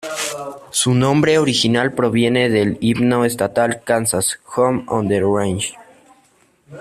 Su 0.71 0.95
nombre 0.95 1.37
original 1.37 1.93
proviene 1.93 2.49
del 2.49 2.79
himno 2.81 3.23
estatal 3.23 3.69
de 3.69 3.81
Kansas, 3.81 4.39
"Home 4.55 4.83
on 4.87 5.07
the 5.07 5.21
Range". 5.21 5.75